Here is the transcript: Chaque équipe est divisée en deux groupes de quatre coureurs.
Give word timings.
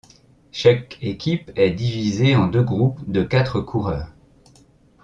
Chaque 0.51 0.97
équipe 1.03 1.51
est 1.55 1.69
divisée 1.69 2.35
en 2.35 2.47
deux 2.47 2.63
groupes 2.63 3.07
de 3.07 3.21
quatre 3.21 3.59
coureurs. 3.61 4.09